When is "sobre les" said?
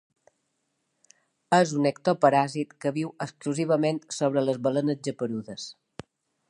4.21-4.63